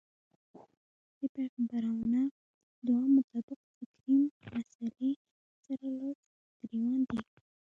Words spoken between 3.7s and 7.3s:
فکري مسئلې سره لاس و ګرېوان دی.